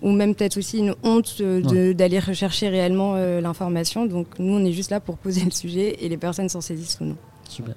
ou 0.02 0.11
même 0.12 0.35
peut-être 0.35 0.57
aussi 0.57 0.78
une 0.78 0.95
honte 1.02 1.37
euh, 1.40 1.95
d'aller 1.95 2.19
rechercher 2.19 2.69
réellement 2.69 3.14
euh, 3.16 3.40
l'information. 3.40 4.07
Donc 4.07 4.38
nous, 4.38 4.54
on 4.54 4.64
est 4.64 4.73
juste 4.73 4.90
là 4.90 5.00
pour 5.00 5.16
poser 5.19 5.45
le 5.45 5.50
sujet 5.50 5.97
et 6.00 6.09
les 6.09 6.16
personnes 6.16 6.49
s'en 6.49 6.61
saisissent 6.61 6.99
ou 7.00 7.04
non. 7.04 7.16
Super. 7.49 7.75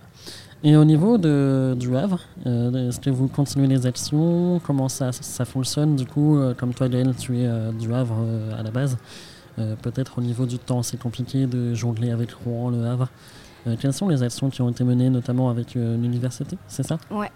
Et 0.64 0.78
au 0.78 0.86
niveau 0.86 1.18
de, 1.18 1.76
du 1.78 1.96
Havre, 1.98 2.22
euh, 2.46 2.88
est-ce 2.88 3.00
que 3.00 3.10
vous 3.10 3.28
continuez 3.28 3.68
les 3.68 3.86
actions? 3.86 4.62
Comment 4.66 4.88
ça, 4.88 5.12
ça 5.12 5.44
fonctionne? 5.44 5.96
Du 5.96 6.06
coup 6.06 6.38
euh, 6.38 6.54
Comme 6.54 6.74
toi, 6.74 6.88
Gaël, 6.88 7.14
tu 7.18 7.40
es 7.40 7.50
du 7.80 7.94
Havre 7.94 8.16
à 8.58 8.64
la 8.64 8.72
base. 8.72 8.98
Peut-être 9.56 10.18
au 10.18 10.22
niveau 10.22 10.46
du 10.48 10.58
temps, 10.58 10.82
c'est 10.82 10.98
compliqué 10.98 11.46
de 11.46 11.76
jongler 11.76 12.10
avec 12.10 12.32
Rouen, 12.32 12.70
le 12.72 12.86
Havre. 12.86 13.10
Quelles 13.80 13.94
sont 13.94 14.10
les 14.10 14.24
actions 14.24 14.50
qui 14.50 14.62
ont 14.62 14.70
été 14.70 14.84
menées, 14.84 15.10
notamment 15.10 15.50
avec 15.50 15.76
l'université? 15.76 16.58
C'est 16.68 16.84
ça? 16.84 16.98
Ouais. 17.12 17.30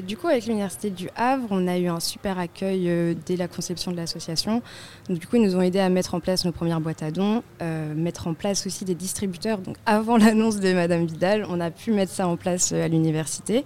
Euh, 0.00 0.06
du 0.06 0.16
coup, 0.16 0.28
avec 0.28 0.46
l'Université 0.46 0.90
du 0.90 1.08
Havre, 1.16 1.48
on 1.50 1.66
a 1.66 1.78
eu 1.78 1.88
un 1.88 2.00
super 2.00 2.38
accueil 2.38 2.88
euh, 2.88 3.14
dès 3.26 3.36
la 3.36 3.48
conception 3.48 3.92
de 3.92 3.96
l'association. 3.96 4.62
Du 5.08 5.26
coup, 5.26 5.36
ils 5.36 5.42
nous 5.42 5.56
ont 5.56 5.62
aidés 5.62 5.80
à 5.80 5.88
mettre 5.88 6.14
en 6.14 6.20
place 6.20 6.44
nos 6.44 6.52
premières 6.52 6.80
boîtes 6.80 7.02
à 7.02 7.10
dons, 7.10 7.42
euh, 7.62 7.94
mettre 7.94 8.26
en 8.26 8.34
place 8.34 8.66
aussi 8.66 8.84
des 8.84 8.94
distributeurs. 8.94 9.58
Donc, 9.58 9.76
avant 9.86 10.16
l'annonce 10.18 10.60
de 10.60 10.72
Madame 10.72 11.06
Vidal, 11.06 11.46
on 11.48 11.60
a 11.60 11.70
pu 11.70 11.92
mettre 11.92 12.12
ça 12.12 12.26
en 12.26 12.36
place 12.36 12.72
à 12.72 12.88
l'université, 12.88 13.64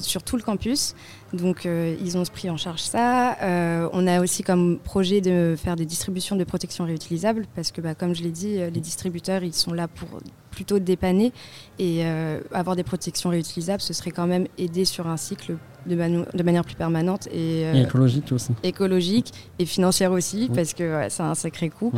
sur 0.00 0.22
tout 0.22 0.36
le 0.36 0.42
campus. 0.42 0.94
Donc, 1.32 1.64
euh, 1.64 1.96
ils 2.00 2.18
ont 2.18 2.24
pris 2.24 2.50
en 2.50 2.56
charge 2.56 2.82
ça. 2.82 3.36
Euh, 3.42 3.88
on 3.92 4.06
a 4.06 4.20
aussi 4.20 4.42
comme 4.42 4.78
projet 4.78 5.20
de 5.20 5.54
faire 5.56 5.76
des 5.76 5.86
distributions 5.86 6.36
de 6.36 6.44
protection 6.44 6.84
réutilisables, 6.84 7.46
parce 7.54 7.70
que, 7.70 7.80
bah, 7.80 7.94
comme 7.94 8.14
je 8.14 8.22
l'ai 8.22 8.32
dit, 8.32 8.58
euh, 8.58 8.70
les 8.70 8.80
distributeurs, 8.80 9.44
ils 9.44 9.54
sont 9.54 9.72
là 9.72 9.86
pour 9.86 10.08
plutôt 10.50 10.80
dépanner 10.80 11.32
et 11.78 12.04
euh, 12.04 12.40
avoir 12.52 12.74
des 12.74 12.82
protections 12.82 13.30
réutilisables, 13.30 13.80
ce 13.80 13.92
serait 13.92 14.10
quand 14.10 14.26
même 14.26 14.46
aider 14.58 14.84
sur 14.84 15.06
un 15.06 15.16
cycle 15.16 15.56
de, 15.86 15.96
manu- 15.96 16.24
de 16.34 16.42
manière 16.42 16.64
plus 16.64 16.74
permanente 16.74 17.26
et, 17.28 17.64
euh, 17.66 17.74
Et 17.74 17.80
écologique 17.82 18.30
aussi, 18.32 18.52
écologique 18.62 19.32
et 19.58 19.66
financière 19.66 20.12
aussi, 20.12 20.46
Oui. 20.48 20.56
parce 20.56 20.74
que 20.74 20.82
ouais, 20.98 21.10
c'est 21.10 21.22
un 21.22 21.34
sacré 21.34 21.70
coût. 21.70 21.92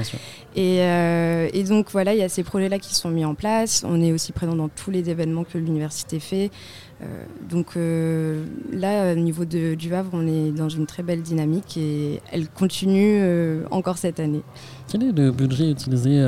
Et, 0.56 0.80
euh, 0.80 1.48
et 1.52 1.64
donc 1.64 1.90
voilà, 1.90 2.14
il 2.14 2.18
y 2.18 2.22
a 2.22 2.28
ces 2.28 2.42
projets-là 2.42 2.78
qui 2.78 2.94
sont 2.94 3.10
mis 3.10 3.24
en 3.24 3.34
place. 3.34 3.84
On 3.86 4.00
est 4.02 4.12
aussi 4.12 4.32
présent 4.32 4.54
dans 4.54 4.68
tous 4.68 4.90
les 4.90 5.08
événements 5.10 5.44
que 5.44 5.58
l'université 5.58 6.20
fait. 6.20 6.50
Euh, 7.02 7.24
donc 7.50 7.76
euh, 7.76 8.44
là, 8.72 9.12
au 9.12 9.16
niveau 9.16 9.44
de, 9.44 9.74
du 9.74 9.92
Havre, 9.94 10.10
on 10.12 10.26
est 10.28 10.52
dans 10.52 10.68
une 10.68 10.86
très 10.86 11.02
belle 11.02 11.22
dynamique 11.22 11.76
et 11.76 12.20
elle 12.30 12.48
continue 12.48 13.20
encore 13.70 13.98
cette 13.98 14.20
année. 14.20 14.42
Quel 14.88 15.02
est 15.04 15.12
le 15.12 15.32
budget 15.32 15.70
utilisé 15.70 16.24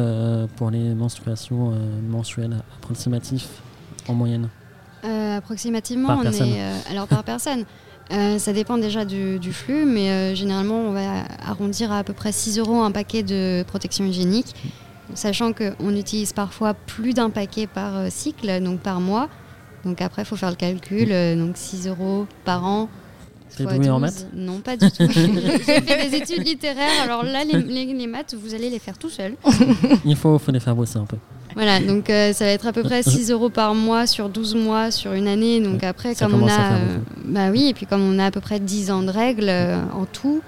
pour 0.57 0.71
les 0.71 0.95
menstruations 0.95 1.73
mensuelles 2.09 2.57
approximatifs 2.79 3.49
en 4.09 4.15
moyenne? 4.15 4.49
Approximativement, 5.37 6.09
Par 6.09 6.19
on 6.19 6.23
personne. 6.23 6.49
est. 6.49 6.61
euh, 6.63 6.77
alors 6.91 7.07
par 7.07 7.25
personne. 7.25 7.65
Euh, 8.13 8.39
ça 8.39 8.53
dépend 8.53 8.77
déjà 8.77 9.07
du, 9.07 9.39
du 9.39 9.55
flux, 9.55 9.87
mais 9.87 10.11
euh, 10.11 10.35
généralement, 10.35 10.77
on 10.77 10.93
va 10.93 11.25
arrondir 11.43 11.91
à 11.91 12.01
à 12.01 12.05
peu 12.05 12.13
près 12.13 12.33
6 12.33 12.59
euros 12.59 12.83
un 12.83 12.91
paquet 12.91 13.23
de 13.23 13.65
protection 13.67 14.05
hygiénique, 14.05 14.55
sachant 15.15 15.55
qu'on 15.55 15.97
utilise 15.97 16.35
parfois 16.35 16.75
plus 16.75 17.15
d'un 17.15 17.31
paquet 17.31 17.67
par 17.67 17.97
euh, 17.97 18.09
cycle, 18.11 18.63
donc 18.63 18.81
par 18.81 19.01
mois. 19.01 19.31
Donc 19.87 20.03
après, 20.03 20.21
il 20.21 20.25
faut 20.27 20.37
faire 20.37 20.51
le 20.51 20.57
calcul. 20.57 21.09
euh, 21.13 21.35
donc 21.35 21.57
6 21.57 21.89
euros 21.89 22.27
par 22.45 22.67
an. 22.67 22.91
T'es 23.57 23.63
fois 23.63 23.73
doué 23.73 23.89
en 23.89 23.95
12. 23.99 24.01
maths 24.03 24.27
Non, 24.35 24.61
pas 24.61 24.77
du 24.77 24.91
tout. 24.91 24.97
J'ai 25.11 25.81
fait 25.81 26.11
des 26.11 26.15
études 26.19 26.47
littéraires. 26.47 27.03
Alors 27.05 27.23
là, 27.23 27.43
les, 27.43 27.63
les- 27.63 27.87
les 27.95 28.07
maths, 28.07 28.35
vous 28.39 28.53
allez 28.55 28.69
les 28.69 28.79
faire 28.79 28.99
tout 28.99 29.09
seul. 29.09 29.33
Il 30.05 30.15
faut, 30.17 30.39
faut 30.39 30.53
les 30.53 30.61
faire 30.61 30.77
bosser 30.77 30.99
un 30.99 31.07
peu. 31.07 31.17
Voilà, 31.55 31.79
donc 31.81 32.11
euh, 32.11 32.33
ça 32.33 32.45
va 32.47 32.51
être 32.51 32.67
à 32.67 32.73
peu 32.73 32.83
près 32.83 33.03
6 33.03 33.31
euros 33.31 33.49
par 33.49 33.75
mois 33.75 34.07
sur 34.07 34.29
12 34.29 34.55
mois 34.57 34.91
sur 34.91 35.13
une 35.13 35.29
année. 35.29 35.61
Donc 35.61 35.85
après, 35.85 36.15
comme 36.15 36.35
on 36.35 36.49
a, 36.49 36.79
bah 37.27 37.51
oui, 37.53 37.69
et 37.69 37.75
puis 37.75 37.87
comme 37.87 38.03
on 38.03 38.19
a 38.19 38.27
à 38.27 38.31
peu 38.31 38.41
près 38.41 38.59
10 38.59 38.91
ans 38.91 39.03
de 39.03 39.11
règles 39.11 39.49
euh, 39.49 39.81
en 39.93 40.05
tout, 40.05 40.41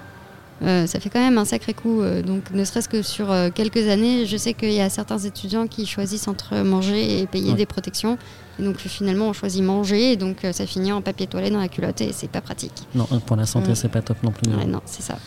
euh, 0.63 0.85
ça 0.87 0.99
fait 0.99 1.09
quand 1.09 1.19
même 1.21 1.37
un 1.37 1.45
sacré 1.45 1.73
coup. 1.73 2.01
euh, 2.01 2.21
donc 2.21 2.51
ne 2.51 2.63
serait-ce 2.65 2.89
que 2.89 3.01
sur 3.03 3.31
euh, 3.31 3.49
quelques 3.53 3.87
années, 3.87 4.25
je 4.25 4.35
sais 4.35 4.53
qu'il 4.53 4.73
y 4.73 4.81
a 4.81 4.89
certains 4.89 5.19
étudiants 5.19 5.67
qui 5.67 5.85
choisissent 5.85 6.27
entre 6.27 6.57
manger 6.57 7.19
et 7.21 7.25
payer 7.27 7.51
Ouais. 7.51 7.57
des 7.57 7.65
protections. 7.65 8.17
Et 8.59 8.63
donc 8.63 8.77
finalement, 8.77 9.27
on 9.29 9.33
choisit 9.33 9.63
manger, 9.63 10.13
et 10.13 10.15
donc 10.17 10.37
ça 10.51 10.65
finit 10.65 10.91
en 10.91 11.01
papier 11.01 11.27
toilette 11.27 11.53
dans 11.53 11.59
la 11.59 11.67
culotte 11.67 12.01
et 12.01 12.11
c'est 12.11 12.27
pas 12.29 12.41
pratique. 12.41 12.73
Non, 12.95 13.05
pour 13.25 13.35
la 13.37 13.45
santé, 13.45 13.75
c'est 13.75 13.87
pas 13.87 14.01
top 14.01 14.17
non 14.23 14.31
plus. 14.31 14.51
Ouais, 14.51 14.65
non, 14.65 14.81
c'est 14.85 15.03
ça. 15.03 15.19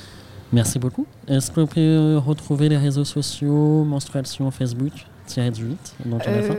Merci 0.53 0.81
beaucoup. 0.81 1.07
Est-ce 1.29 1.53
que 1.53 1.61
vous 1.61 1.67
pouvez 1.69 2.17
retrouver 2.17 2.69
les 2.69 2.77
réseaux 2.77 3.05
sociaux, 3.05 3.85
menstruation 3.85 4.51
Facebook, 4.51 4.91
tiré 5.27 5.51
du 5.51 5.65
8, 5.65 5.95
dont 6.07 6.17
on 6.17 6.21
a 6.21 6.29
Euh, 6.29 6.43
faim 6.43 6.55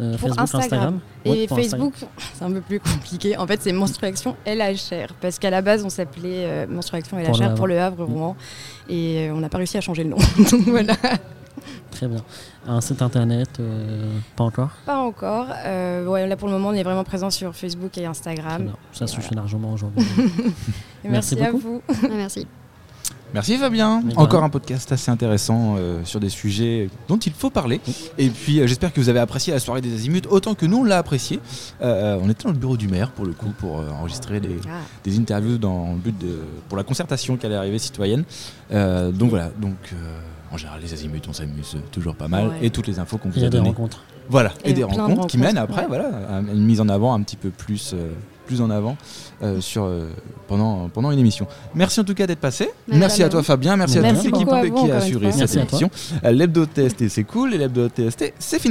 Euh, 0.00 0.10
pour 0.12 0.20
Facebook, 0.20 0.40
Instagram. 0.40 0.62
Instagram 0.62 1.00
Ouais, 1.26 1.38
Et 1.38 1.46
pour. 1.46 1.58
Facebook, 1.58 1.94
c'est 2.34 2.44
un 2.44 2.50
peu 2.50 2.60
plus 2.60 2.80
compliqué. 2.80 3.36
En 3.36 3.46
fait, 3.46 3.60
c'est 3.62 3.72
menstruation 3.72 4.36
LHR. 4.46 5.12
Parce 5.20 5.38
qu'à 5.38 5.50
la 5.50 5.60
base, 5.62 5.84
on 5.84 5.90
s'appelait 5.90 6.44
euh, 6.46 6.66
menstruation 6.66 7.16
Pour 7.16 7.26
le 7.26 7.32
LHR 7.32 7.42
Havre. 7.44 7.54
pour 7.54 7.66
le 7.68 7.78
Havre, 7.80 8.08
Mm. 8.08 8.12
Rouen. 8.12 8.36
Et 8.88 9.28
euh, 9.28 9.34
on 9.34 9.38
n'a 9.40 9.48
pas 9.48 9.58
réussi 9.58 9.76
à 9.76 9.80
changer 9.80 10.02
le 10.04 10.10
nom. 10.10 10.16
Donc 10.50 10.62
voilà. 10.66 10.94
Très 11.92 12.08
bien. 12.08 12.22
Un 12.66 12.80
site 12.80 13.02
internet, 13.02 13.50
euh, 13.60 14.10
pas 14.34 14.44
encore? 14.44 14.70
Pas 14.86 14.98
encore. 14.98 15.46
Euh, 15.66 16.06
ouais, 16.06 16.26
là, 16.26 16.36
pour 16.36 16.48
le 16.48 16.54
moment, 16.54 16.70
on 16.70 16.74
est 16.74 16.82
vraiment 16.82 17.04
présent 17.04 17.30
sur 17.30 17.54
Facebook 17.54 17.96
et 17.98 18.00
Très 18.00 18.06
Instagram. 18.06 18.62
bien. 18.64 18.76
Ça 18.92 19.04
Et 19.04 19.08
suffit 19.08 19.34
largement 19.34 19.72
aujourd'hui. 19.74 20.04
Merci 21.04 21.36
merci 21.36 21.40
à 21.42 21.52
beaucoup. 21.52 21.60
vous. 21.60 21.82
Ah, 22.04 22.08
merci. 22.16 22.46
Merci 23.34 23.56
Fabien. 23.56 24.02
Mais 24.04 24.12
de 24.12 24.18
Encore 24.18 24.44
un 24.44 24.50
podcast 24.50 24.92
assez 24.92 25.10
intéressant 25.10 25.76
euh, 25.78 26.04
sur 26.04 26.20
des 26.20 26.28
sujets 26.28 26.90
dont 27.08 27.16
il 27.16 27.32
faut 27.32 27.48
parler. 27.50 27.80
Et 28.18 28.28
puis 28.28 28.60
euh, 28.60 28.66
j'espère 28.66 28.92
que 28.92 29.00
vous 29.00 29.08
avez 29.08 29.20
apprécié 29.20 29.52
la 29.52 29.58
soirée 29.60 29.80
des 29.80 29.94
Azimuts 29.94 30.26
autant 30.28 30.54
que 30.54 30.66
nous 30.66 30.78
on 30.78 30.84
l'a 30.84 30.98
apprécié. 30.98 31.40
Euh, 31.80 32.18
on 32.22 32.28
était 32.28 32.44
dans 32.44 32.50
le 32.50 32.58
bureau 32.58 32.76
du 32.76 32.88
maire 32.88 33.10
pour 33.10 33.24
le 33.24 33.32
coup 33.32 33.52
pour 33.58 33.80
euh, 33.80 33.88
enregistrer 33.98 34.40
des, 34.40 34.56
Ah. 34.68 34.80
des 35.04 35.18
interviews 35.18 35.56
dans 35.58 35.92
le 35.92 35.98
but 35.98 36.18
de 36.18 36.40
pour 36.68 36.76
la 36.76 36.84
concertation 36.84 37.36
qui 37.38 37.46
allait 37.46 37.54
arriver 37.56 37.78
citoyenne. 37.78 38.24
Euh, 38.72 39.10
donc 39.10 39.30
voilà. 39.30 39.50
Donc 39.60 39.76
euh, 39.94 39.96
en 40.52 40.58
général 40.58 40.80
les 40.82 40.92
Azimuts 40.92 41.20
on 41.28 41.32
s'amuse 41.32 41.76
toujours 41.90 42.14
pas 42.14 42.28
mal 42.28 42.48
Ouais. 42.48 42.58
et 42.66 42.70
toutes 42.70 42.86
les 42.86 42.98
infos 42.98 43.16
qu'on 43.16 43.30
Il 43.30 43.34
vous 43.34 43.40
y 43.40 43.46
a 43.46 43.48
données. 43.50 43.68
rencontres. 43.68 44.02
Voilà, 44.28 44.52
et, 44.64 44.70
Et 44.70 44.72
des 44.72 44.80
de 44.82 44.84
rencontres, 44.84 45.06
qui 45.26 45.36
rencontres, 45.36 45.38
mènent 45.38 45.58
après 45.58 45.82
ouais. 45.82 45.88
voilà, 45.88 46.08
à 46.30 46.38
une 46.40 46.64
mise 46.64 46.80
en 46.80 46.88
avant 46.88 47.12
un 47.12 47.22
petit 47.22 47.36
peu 47.36 47.50
plus, 47.50 47.92
euh, 47.92 48.10
plus 48.52 48.60
en 48.60 48.70
avant 48.70 48.96
euh, 49.42 49.60
sur, 49.60 49.84
euh, 49.84 50.10
pendant, 50.46 50.88
pendant 50.90 51.10
une 51.10 51.18
émission. 51.18 51.46
Merci 51.74 52.00
en 52.00 52.04
tout 52.04 52.12
cas 52.14 52.26
d'être 52.26 52.38
passé. 52.40 52.68
Merci 52.86 53.00
Merci 53.00 53.22
à 53.22 53.26
à 53.26 53.28
toi. 53.30 53.42
Fabien, 53.42 53.76
merci, 53.76 53.98
à 53.98 54.02
Merci 54.02 54.30
toute 54.30 54.38
l'équipe 54.38 54.52
à 54.52 54.68
qui 54.68 54.90
a 54.90 54.96
assuré 54.96 55.32
cette 55.32 55.56
à 55.56 55.60
émission. 55.62 55.90
Euh, 56.24 56.32
L'hebdo 56.32 56.66
test 56.66 57.00
et 57.00 57.08
c'est 57.08 57.24
cool, 57.24 57.54
et 57.54 57.58
l'hebdo 57.58 57.88
test 57.88 58.32
c'est 58.38 58.58
fini. 58.58 58.70